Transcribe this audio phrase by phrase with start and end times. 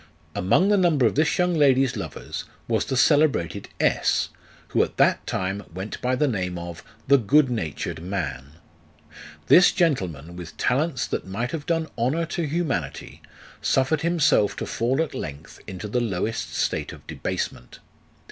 [0.33, 4.29] Among the number of this young lady's lovers was the celebrated S,
[4.69, 8.53] who, at that time, went by the name of "the good natured man."
[9.01, 9.13] 1
[9.45, 13.21] This gentleman, with talents that might have done honour to humanity,
[13.61, 17.77] suffered himself to fall at length into the lowest state of debasement.